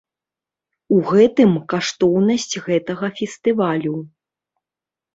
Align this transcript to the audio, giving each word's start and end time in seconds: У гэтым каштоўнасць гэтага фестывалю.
У 0.95 1.01
гэтым 1.09 1.51
каштоўнасць 1.75 2.49
гэтага 2.67 3.13
фестывалю. 3.23 3.97